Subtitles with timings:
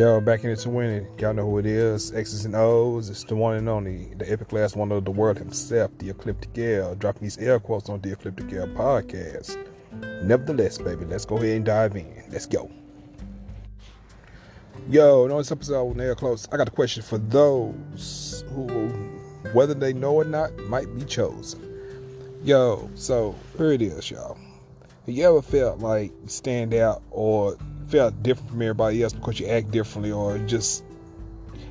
[0.00, 1.20] Yo, back in it to win it.
[1.20, 2.10] Y'all know who it is.
[2.14, 3.10] X's and O's.
[3.10, 6.54] It's the one and only, the epic last one of the world himself, the Ecliptic
[6.54, 6.94] Gale.
[6.94, 9.62] Dropping these air quotes on the Ecliptic Gale podcast.
[10.22, 12.24] Nevertheless, baby, let's go ahead and dive in.
[12.30, 12.70] Let's go.
[14.88, 18.68] Yo, on this episode, they're close, I got a question for those who,
[19.52, 22.40] whether they know or not, might be chosen.
[22.42, 24.38] Yo, so here it is, y'all.
[25.04, 27.58] Have you ever felt like you stand out or
[27.90, 30.84] felt different from everybody else because you act differently or just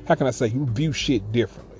[0.06, 1.78] how can I say you view shit differently.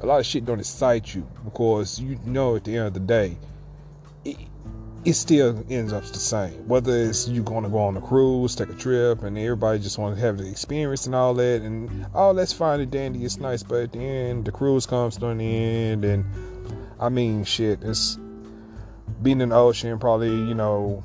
[0.00, 3.00] A lot of shit don't excite you because you know at the end of the
[3.00, 3.38] day
[4.24, 4.36] it,
[5.04, 6.66] it still ends up the same.
[6.66, 9.98] Whether it's you going to go on a cruise, take a trip, and everybody just
[9.98, 13.36] want to have the experience and all that, and all that's fine and dandy, it's
[13.36, 16.24] nice, but at the end, the cruise comes to an end, and
[16.98, 18.18] I mean, shit, it's
[19.22, 21.04] being in the ocean, probably, you know,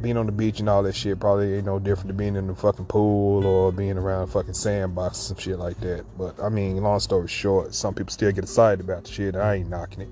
[0.00, 2.46] being on the beach and all that shit probably ain't no different to being in
[2.46, 6.04] the fucking pool or being around fucking sandbox some shit like that.
[6.16, 9.34] But I mean, long story short, some people still get excited about the shit.
[9.34, 10.08] I ain't knocking it.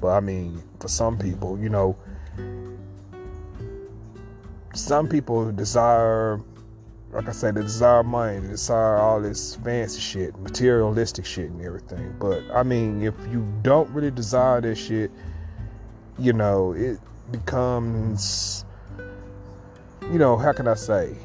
[0.00, 1.96] But I mean, for some people, you know,
[4.74, 6.40] some people desire,
[7.12, 11.62] like I said, they desire money, they desire all this fancy shit, materialistic shit and
[11.62, 12.14] everything.
[12.18, 15.10] But I mean, if you don't really desire this shit,
[16.18, 16.98] you know, it
[17.32, 18.65] becomes
[20.12, 21.16] you know, how can I say,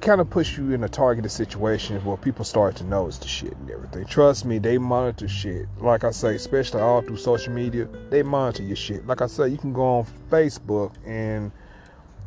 [0.00, 3.56] kind of push you in a targeted situation where people start to notice the shit
[3.56, 4.04] and everything.
[4.06, 5.66] Trust me, they monitor shit.
[5.80, 9.06] Like I say, especially all through social media, they monitor your shit.
[9.06, 11.50] Like I say, you can go on Facebook and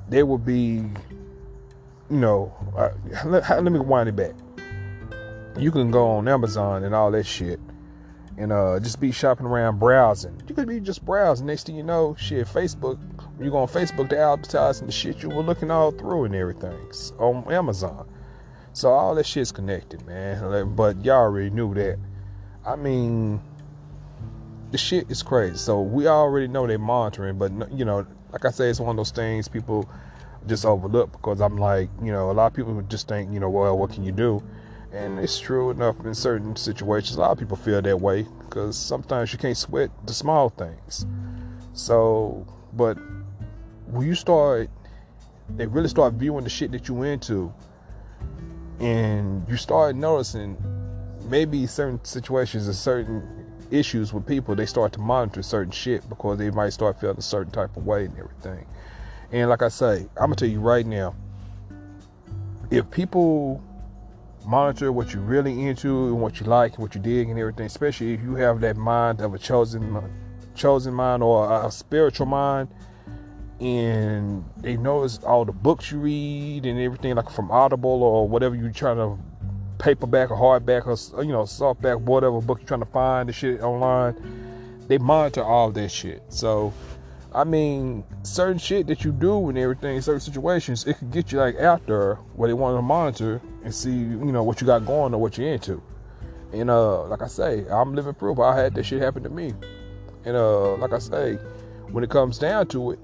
[0.10, 0.84] there will be,
[2.10, 2.90] you know, uh,
[3.26, 4.36] let, let me wind it back.
[5.58, 7.60] You can go on Amazon and all that shit
[8.38, 10.42] and uh, just be shopping around browsing.
[10.48, 11.48] You could be just browsing.
[11.48, 13.00] Next thing you know, shit, Facebook
[13.40, 16.78] you go on Facebook, they advertising the shit you were looking all through and everything
[17.18, 18.10] on Amazon.
[18.74, 20.74] So all that shit's connected, man.
[20.76, 21.98] But y'all already knew that.
[22.66, 23.42] I mean,
[24.72, 25.58] the shit is crazy.
[25.58, 28.98] So we already know they're monitoring, but you know, like I say, it's one of
[28.98, 29.90] those things people
[30.48, 33.50] just overlook because I'm like, you know, a lot of people just think, you know,
[33.50, 34.44] well, what can you do?
[34.92, 37.18] And it's true enough in certain situations.
[37.18, 41.06] A lot of people feel that way because sometimes you can't sweat the small things.
[41.74, 42.98] So, but
[43.92, 44.70] when you start,
[45.56, 47.54] they really start viewing the shit that you into,
[48.80, 50.58] and you start noticing
[51.26, 53.40] maybe certain situations and certain
[53.72, 57.22] issues with people, they start to monitor certain shit because they might start feeling a
[57.22, 58.66] certain type of way and everything.
[59.32, 61.16] And like I say, I'm gonna tell you right now,
[62.72, 63.64] if people
[64.46, 67.66] monitor what you're really into and what you like and what you dig and everything,
[67.66, 70.02] especially if you have that mind of a chosen
[70.56, 72.68] chosen mind or a spiritual mind,
[73.60, 78.56] and they notice all the books you read and everything, like from Audible or whatever
[78.56, 79.18] you're trying to
[79.80, 83.62] paperback or hardback or you know softback, whatever book you're trying to find the shit
[83.62, 84.16] online.
[84.88, 86.24] They monitor all that shit.
[86.30, 86.74] So,
[87.34, 91.40] I mean, certain shit that you do and everything, certain situations, it could get you
[91.40, 94.86] like out there where they want to monitor and see, you know, what you got
[94.86, 95.82] going or what you're into.
[96.54, 98.40] And uh, like I say, I'm living proof.
[98.40, 99.54] I had that shit happen to me.
[100.26, 101.36] And uh, like I say,
[101.92, 103.00] when it comes down to it,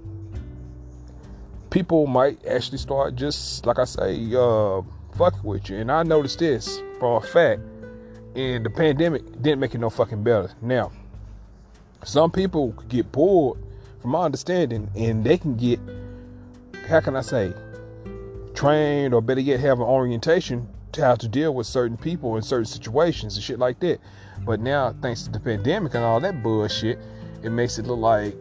[1.76, 4.82] people might actually start just like I say, uh,
[5.18, 5.80] fucking with you.
[5.80, 7.60] And I noticed this for a fact.
[8.34, 10.52] And the pandemic didn't make it no fucking better.
[10.62, 10.94] Now,
[12.06, 13.60] some people get bored,
[14.00, 15.82] from my understanding, and they can get,
[16.88, 17.54] how can I say,
[18.54, 22.42] trained or better yet, have an orientation to how to deal with certain people in
[22.42, 24.00] certain situations and shit like that.
[24.46, 27.00] But now, thanks to the pandemic and all that bullshit,
[27.44, 28.34] it makes it look like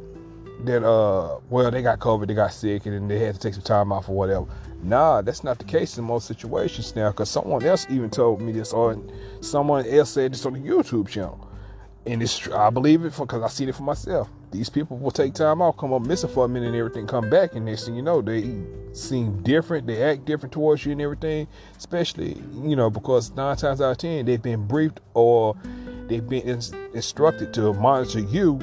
[0.63, 3.55] that uh well they got COVID, they got sick, and then they had to take
[3.55, 4.47] some time off or whatever.
[4.83, 8.53] Nah, that's not the case in most situations now, because someone else even told me
[8.53, 8.99] this, or
[9.41, 11.49] someone else said this on the YouTube channel,
[12.07, 14.29] and it's I believe it because I seen it for myself.
[14.51, 17.29] These people will take time off, come up missing for a minute, and everything, come
[17.29, 18.55] back, and next thing you know, they
[18.93, 21.49] seem different, they act different towards you and everything.
[21.77, 25.57] Especially, you know, because nine times out of ten, they've been briefed or
[26.07, 26.47] they've been
[26.93, 28.61] instructed to monitor you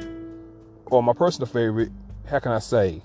[0.91, 1.89] or my personal favorite,
[2.27, 3.01] how can I say?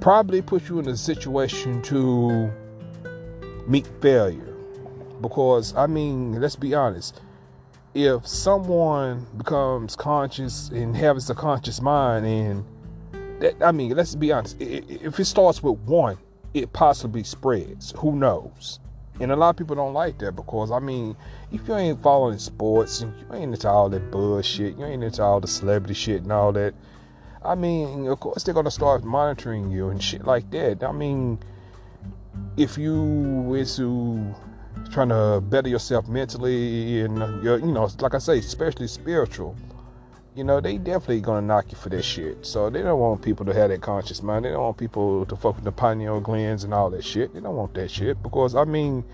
[0.00, 2.50] Probably put you in a situation to
[3.66, 4.54] meet failure.
[5.20, 7.22] Because, I mean, let's be honest.
[7.94, 12.64] If someone becomes conscious and has a conscious mind, and
[13.40, 14.56] that, I mean, let's be honest.
[14.60, 16.18] If it starts with one,
[16.54, 17.94] it possibly spreads.
[17.98, 18.80] Who knows?
[19.20, 21.16] And a lot of people don't like that because I mean,
[21.52, 25.22] if you ain't following sports and you ain't into all that bullshit, you ain't into
[25.22, 26.74] all the celebrity shit and all that.
[27.44, 30.82] I mean, of course they're gonna start monitoring you and shit like that.
[30.82, 31.38] I mean,
[32.56, 34.34] if you into
[34.90, 39.56] trying to better yourself mentally and uh, you know, like I say, especially spiritual,
[40.34, 42.44] you know, they definitely gonna knock you for that shit.
[42.44, 44.44] So they don't want people to have that conscious mind.
[44.44, 47.32] They don't want people to fuck with the pineal glands and all that shit.
[47.34, 49.04] They don't want that shit because I mean,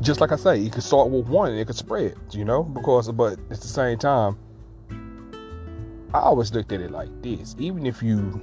[0.00, 2.62] just like I say, you could start with one and it could spread, you know.
[2.62, 4.38] Because but at the same time,
[6.14, 7.54] I always looked at it like this.
[7.58, 8.40] Even if you,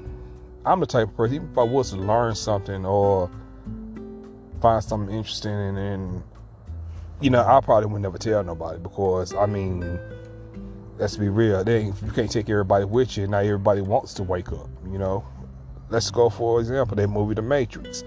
[0.63, 1.37] I'm the type of person.
[1.37, 3.31] Even if I was to learn something or
[4.61, 6.23] find something interesting and, and
[7.19, 9.99] you know, I probably would never tell nobody because I mean
[10.97, 11.63] let's be real.
[11.63, 13.27] They, you can't take everybody with you.
[13.27, 14.69] Not everybody wants to wake up.
[14.89, 15.25] You know.
[15.89, 18.03] Let's go for example that movie, The Matrix.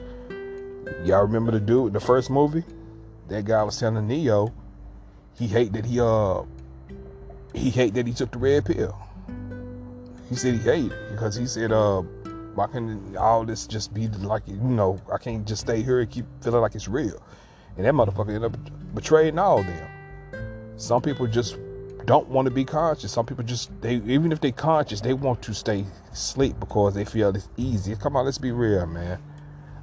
[1.05, 2.65] Y'all remember the dude, in the first movie?
[3.29, 4.53] That guy was telling Neo
[5.39, 6.43] he hate that he uh
[7.55, 8.99] he hate that he took the red pill.
[10.29, 12.03] He said he hate it because he said uh
[12.55, 16.11] why can all this just be like you know I can't just stay here and
[16.11, 17.23] keep feeling like it's real.
[17.77, 19.89] And that motherfucker ended up betraying all them.
[20.77, 21.57] Some people just
[22.09, 23.13] don't want to be conscious.
[23.13, 27.05] Some people just they even if they conscious, they want to stay asleep because they
[27.05, 27.95] feel it's easy.
[27.97, 29.23] Come on, let's be real, man.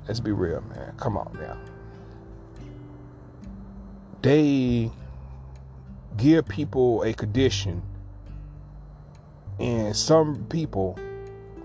[0.08, 0.92] Let's be real, man.
[0.98, 1.56] Come on now.
[4.24, 4.92] They
[6.18, 7.84] give people a condition,
[9.60, 10.98] and some people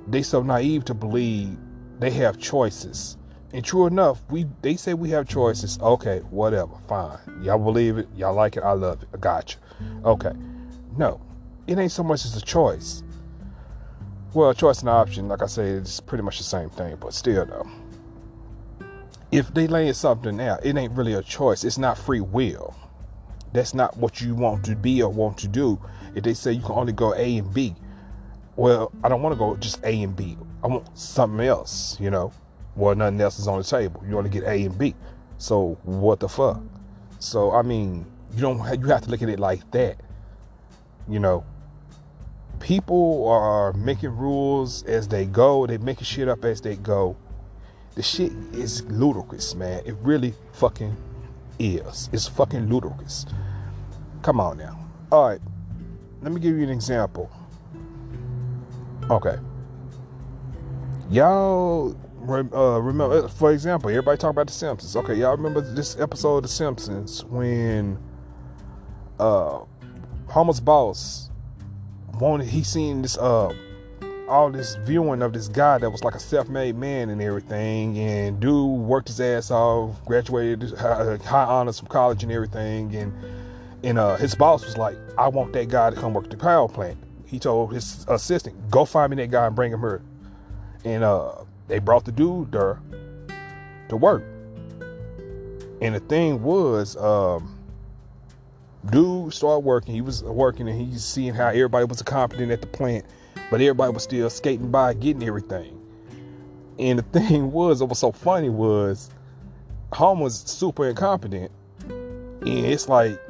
[0.08, 1.56] they so naive to believe
[2.00, 3.16] they have choices.
[3.54, 5.78] And true enough, we they say we have choices.
[5.80, 7.18] Okay, whatever, fine.
[7.42, 9.08] Y'all believe it, y'all like it, I love it.
[9.14, 10.02] I got you.
[10.04, 10.32] Okay.
[10.96, 11.20] No,
[11.66, 13.02] it ain't so much as a choice.
[14.32, 17.46] Well, choice and option, like I say, it's pretty much the same thing, but still
[17.46, 17.68] though.
[19.32, 21.64] If they laying something out, it ain't really a choice.
[21.64, 22.74] It's not free will.
[23.52, 25.80] That's not what you want to be or want to do.
[26.14, 27.74] If they say you can only go A and B,
[28.56, 30.36] well, I don't want to go just A and B.
[30.62, 32.32] I want something else, you know.
[32.76, 34.02] Well, nothing else is on the table.
[34.08, 34.94] You only get A and B.
[35.38, 36.60] So what the fuck?
[37.18, 39.96] So I mean, you don't you have to look at it like that
[41.08, 41.44] you know,
[42.60, 45.66] people are making rules as they go.
[45.66, 47.16] They're making shit up as they go.
[47.94, 49.82] The shit is ludicrous, man.
[49.84, 50.96] It really fucking
[51.58, 52.08] is.
[52.12, 53.26] It's fucking ludicrous.
[54.22, 54.78] Come on now.
[55.10, 55.40] All right.
[56.22, 57.30] Let me give you an example.
[59.10, 59.36] Okay.
[61.10, 61.96] Y'all
[62.28, 64.94] uh, remember, for example, everybody talk about The Simpsons.
[64.94, 67.98] Okay, y'all remember this episode of The Simpsons when
[69.18, 69.60] uh,
[70.30, 71.30] Homer's boss
[72.18, 73.52] wanted he seen this uh
[74.28, 78.38] all this viewing of this guy that was like a self-made man and everything and
[78.38, 83.12] dude worked his ass off graduated uh, high honors from college and everything and
[83.82, 86.36] and uh, his boss was like i want that guy to come work at the
[86.36, 86.98] power plant.
[87.30, 90.02] He told his assistant go find me that guy and bring him here.
[90.84, 92.80] And uh, they brought the dude there
[93.88, 94.24] to work.
[95.80, 97.56] And the thing was um,
[98.88, 99.94] Dude started working.
[99.94, 103.04] He was working and he's seeing how everybody was competent at the plant,
[103.50, 105.78] but everybody was still skating by getting everything.
[106.78, 109.10] And the thing was, what was so funny was,
[109.92, 111.50] Homer was super incompetent,
[111.88, 113.20] and it's like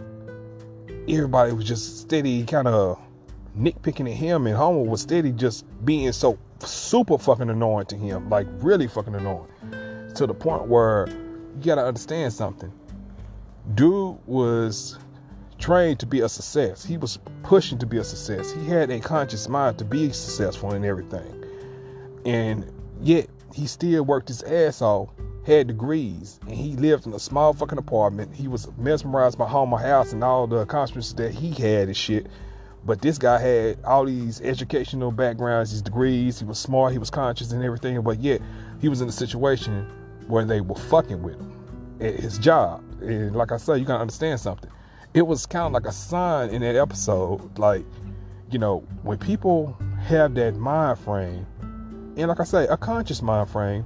[1.08, 3.00] everybody was just steady, kind of
[3.58, 8.28] nitpicking at him, and Homer was steady just being so super fucking annoying to him,
[8.28, 9.48] like really fucking annoying,
[10.14, 12.72] to the point where you gotta understand something.
[13.74, 14.98] Dude was
[15.60, 16.84] trained to be a success.
[16.84, 18.50] He was pushing to be a success.
[18.50, 21.44] He had a conscious mind to be successful in everything.
[22.24, 22.66] And
[23.00, 25.10] yet he still worked his ass off,
[25.46, 28.34] had degrees, and he lived in a small fucking apartment.
[28.34, 31.96] He was mesmerized by home, my house, and all the accomplishments that he had and
[31.96, 32.26] shit.
[32.84, 37.10] But this guy had all these educational backgrounds, his degrees, he was smart, he was
[37.10, 38.40] conscious and everything, but yet
[38.80, 39.86] he was in a situation
[40.26, 41.52] where they were fucking with him
[42.00, 42.82] at his job.
[43.02, 44.70] And like I said, you gotta understand something
[45.14, 47.84] it was kind of like a sign in that episode like
[48.50, 51.46] you know when people have that mind frame
[52.16, 53.84] and like i say a conscious mind frame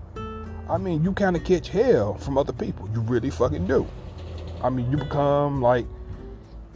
[0.68, 2.88] i mean you kind of catch hell from other people.
[2.94, 3.86] You really fucking do.
[4.62, 5.86] I mean you become like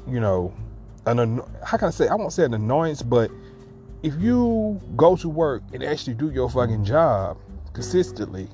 [0.06, 0.52] you know
[1.06, 3.30] an how can i say i won't say an annoyance but
[4.02, 7.36] if you go to work and actually do your fucking job
[7.72, 8.48] consistently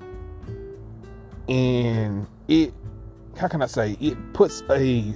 [1.48, 2.72] and it
[3.36, 5.14] how can i say it puts a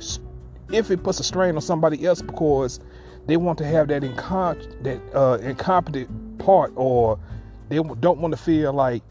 [0.72, 2.80] if it puts a strain on somebody else because
[3.26, 7.18] they want to have that incom- that uh, incompetent part or
[7.68, 9.02] they don't want to feel like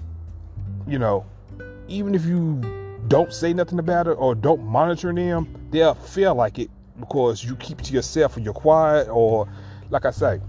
[0.87, 1.25] you know
[1.87, 2.61] even if you
[3.07, 7.55] don't say nothing about it or don't monitor them they'll feel like it because you
[7.57, 9.47] keep to yourself or you're quiet or
[9.89, 10.39] like i say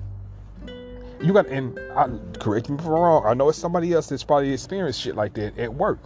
[1.20, 3.26] You got and I, correct me if I'm wrong.
[3.26, 5.98] I know it's somebody else that's probably experienced shit like that at work.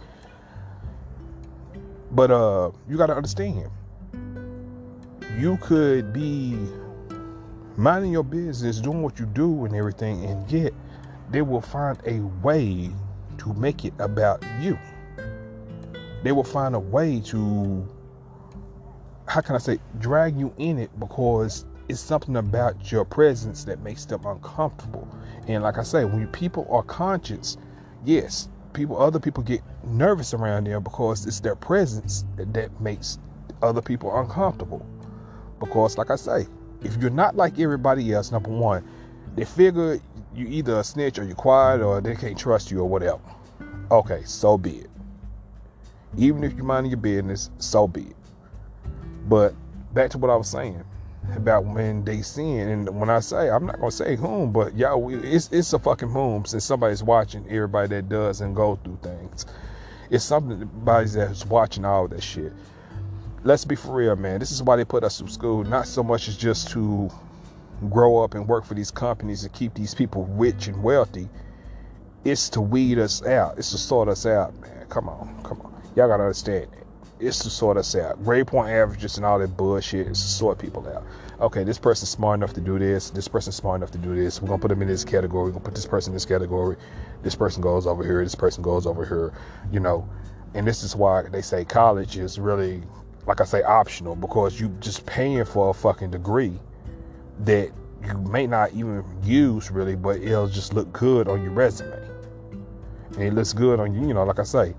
[2.11, 3.69] But uh, you got to understand.
[5.37, 6.55] You could be
[7.75, 10.73] minding your business, doing what you do and everything, and yet
[11.31, 12.91] they will find a way
[13.39, 14.77] to make it about you.
[16.23, 17.87] They will find a way to,
[19.27, 23.81] how can I say, drag you in it because it's something about your presence that
[23.81, 25.07] makes them uncomfortable.
[25.47, 27.57] And like I say, when people are conscious,
[28.05, 33.17] yes, people, other people get nervous around them because it's their presence that makes
[33.63, 34.85] other people uncomfortable.
[35.63, 36.47] Because, like I say,
[36.83, 38.83] if you're not like everybody else, number one,
[39.35, 39.99] they figure
[40.35, 43.21] you either a snitch or you're quiet or they can't trust you or whatever.
[43.89, 44.89] Okay, so be it.
[46.17, 48.15] Even if you're minding your business, so be it.
[49.27, 49.55] But
[49.93, 50.83] back to what I was saying
[51.35, 55.09] about when they sin, and when I say I'm not gonna say whom, but y'all,
[55.23, 59.45] it's it's a fucking whom since somebody's watching everybody that does and go through things.
[60.09, 62.51] It's somebody that's watching all that shit
[63.43, 64.39] let's be for real, man.
[64.39, 65.63] This is why they put us through school.
[65.63, 67.09] Not so much as just to
[67.89, 71.27] grow up and work for these companies and keep these people rich and wealthy.
[72.23, 73.57] It's to weed us out.
[73.57, 74.85] It's to sort us out, man.
[74.89, 75.73] Come on, come on.
[75.95, 76.83] Y'all gotta understand that.
[77.19, 78.23] It's to sort us out.
[78.23, 81.03] Grade point averages and all that bullshit is to sort people out.
[81.41, 83.09] Okay, this person's smart enough to do this.
[83.09, 84.41] This person's smart enough to do this.
[84.41, 85.45] We're gonna put them in this category.
[85.45, 86.77] We're gonna put this person in this category.
[87.21, 88.23] This person goes over here.
[88.23, 89.33] This person goes over here.
[89.71, 90.07] You know,
[90.53, 92.83] and this is why they say college is really
[93.25, 96.59] like I say, optional because you just paying for a fucking degree
[97.39, 97.71] that
[98.05, 101.97] you may not even use really, but it'll just look good on your resume.
[103.13, 104.75] And it looks good on you, you know, like I say.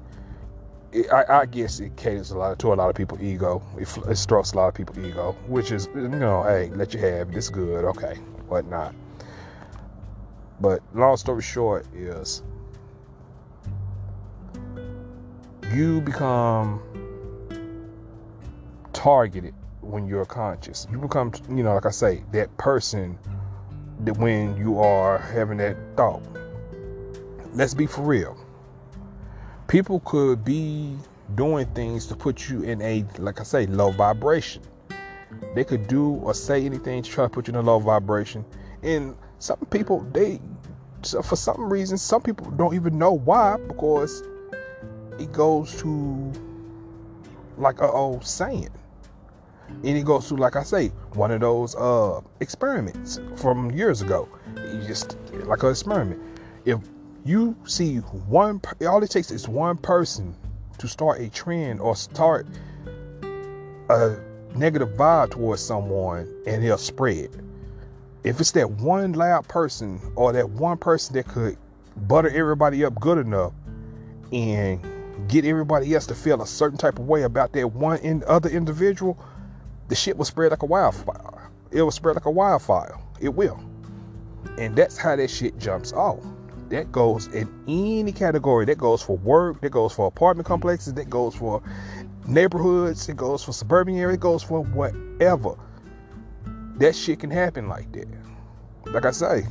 [0.93, 3.63] It, I, I, guess it caters a lot to a lot of people' ego.
[3.79, 7.01] It, it strokes a lot of people's ego, which is, you know, hey, let you
[7.01, 7.35] have.
[7.35, 8.15] It's good, okay,
[8.47, 8.95] whatnot.
[10.61, 12.43] But long story short is,
[15.73, 16.81] you become
[19.05, 20.87] targeted when you're conscious.
[20.91, 23.19] You become, you know, like I say, that person
[24.01, 26.23] that when you are having that thought.
[27.53, 28.35] Let's be for real.
[29.69, 30.97] People could be
[31.35, 34.63] doing things to put you in a, like I say, low vibration.
[35.55, 38.43] They could do or say anything to try to put you in a low vibration.
[38.83, 40.41] And some people, they,
[41.23, 44.23] for some reason, some people don't even know why because
[45.19, 46.33] it goes to
[47.59, 48.71] like a old saying
[49.69, 54.29] and he goes through, like I say, one of those uh, experiments from years ago.
[54.57, 55.17] You just
[55.47, 56.21] like an experiment.
[56.65, 56.81] If
[57.25, 60.35] you see one, all it takes is one person
[60.79, 62.47] to start a trend or start
[63.91, 64.17] a
[64.55, 67.31] negative vibe towards someone, and it'll spread.
[68.23, 71.59] If it's that one loud person or that one person that could
[72.09, 73.53] butter everybody up good enough
[74.33, 74.81] and
[75.29, 78.49] get everybody else to feel a certain type of way about that one in, other
[78.49, 79.19] individual,
[79.89, 81.51] the shit will spread like a wildfire.
[81.71, 82.99] It will spread like a wildfire.
[83.21, 83.61] It will.
[84.59, 86.25] And that's how that shit jumps off.
[86.71, 88.65] That goes in any category.
[88.65, 91.63] That goes for work, that goes for apartment complexes, that goes for
[92.27, 95.57] neighborhoods, it goes for suburban area, it goes for whatever.
[96.77, 98.09] That shit can happen like that.
[98.87, 99.47] Like I say,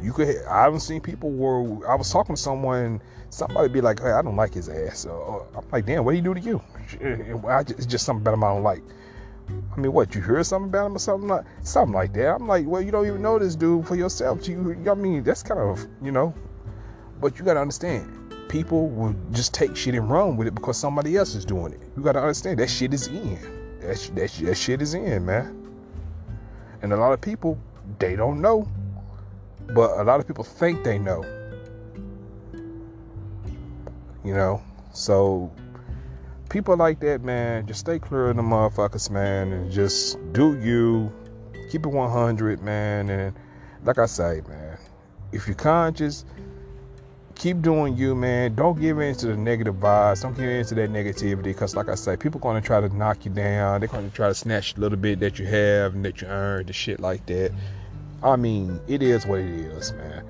[0.00, 4.00] you could I haven't seen people where I was talking to someone, somebody be like,
[4.00, 5.04] Hey, I don't like his ass.
[5.04, 6.62] I'm like, damn, what do you do to you?
[7.00, 8.82] It's just something about him I don't like.
[9.48, 12.36] I mean, what you heard something about him or something like something like that?
[12.36, 14.48] I'm like, well, you don't even know this dude for yourself.
[14.48, 16.34] You, I mean, that's kind of you know,
[17.20, 18.10] but you gotta understand,
[18.48, 21.80] people will just take shit and run with it because somebody else is doing it.
[21.96, 23.38] You gotta understand that shit is in.
[23.80, 25.62] That that, that shit is in, man.
[26.82, 27.58] And a lot of people
[27.98, 28.66] they don't know,
[29.74, 31.24] but a lot of people think they know.
[34.24, 34.62] You know,
[34.92, 35.52] so
[36.48, 41.12] people like that, man, just stay clear of the motherfuckers, man, and just do you.
[41.70, 43.10] Keep it 100, man.
[43.10, 43.34] And
[43.84, 44.78] like I say, man,
[45.32, 46.24] if you're conscious,
[47.34, 48.54] keep doing you, man.
[48.54, 50.22] Don't give in to the negative vibes.
[50.22, 51.42] Don't give in to that negativity.
[51.42, 53.80] Because, like I say, people going to try to knock you down.
[53.80, 56.28] They're going to try to snatch a little bit that you have and that you
[56.28, 57.52] earned, the shit like that.
[58.22, 60.24] I mean, it is what it is, man.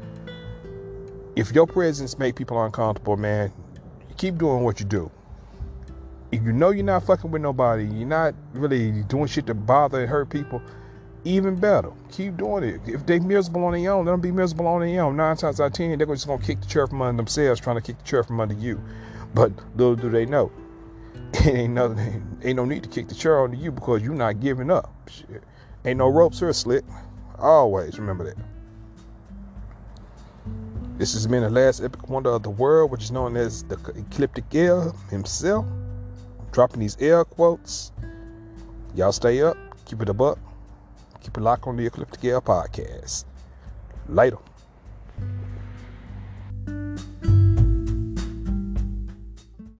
[1.36, 3.52] If your presence make people uncomfortable, man,
[4.16, 5.10] keep doing what you do
[6.36, 10.00] if you know you're not fucking with nobody, you're not really doing shit to bother
[10.00, 10.60] and hurt people,
[11.24, 11.90] even better.
[12.10, 12.80] Keep doing it.
[12.86, 15.16] If they miserable on their own, let them be miserable on their own.
[15.16, 17.76] Nine times out of ten, they're just gonna kick the chair from under themselves, trying
[17.76, 18.80] to kick the chair from under you.
[19.34, 20.52] But little do they know,
[21.32, 21.96] it ain't no
[22.42, 24.92] ain't no need to kick the chair under you because you're not giving up.
[25.08, 25.42] Shit.
[25.84, 26.84] Ain't no ropes or a slit.
[27.38, 28.36] Always remember that.
[30.98, 33.76] This has been the last epic wonder of the world, which is known as the
[33.96, 35.66] ecliptic air himself.
[36.56, 37.92] Dropping these air quotes.
[38.94, 40.38] Y'all stay up, keep it a buck,
[41.20, 43.26] keep it locked on the Ecliptic Air podcast.
[44.08, 44.38] Later.